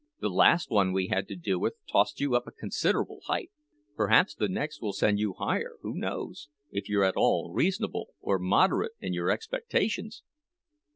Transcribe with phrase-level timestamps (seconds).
[0.19, 3.51] The last one we had to do with tossed you up a considerable height;
[3.95, 6.49] perhaps the next will send you higher who knows?
[6.71, 10.23] if you're at all reasonable or moderate in your expectations!"